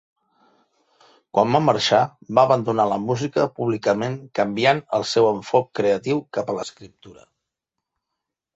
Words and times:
Quan 1.37 1.51
va 1.55 1.59
marxar 1.65 1.99
va 2.39 2.45
abandonar 2.49 2.87
la 2.93 2.97
música 3.03 3.45
públicament 3.59 4.17
canviant 4.41 4.83
el 5.01 5.07
seu 5.13 5.31
enfoc 5.35 5.71
creatiu 5.81 6.27
cap 6.39 6.53
a 6.55 6.59
l'escriptura. 6.61 7.27